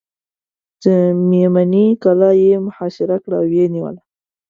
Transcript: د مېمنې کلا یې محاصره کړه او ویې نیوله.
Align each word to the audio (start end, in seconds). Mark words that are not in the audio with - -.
د 0.83 0.85
مېمنې 1.29 1.85
کلا 2.03 2.31
یې 2.43 2.53
محاصره 2.65 3.17
کړه 3.23 3.35
او 3.41 3.45
ویې 3.51 3.65
نیوله. 3.73 4.01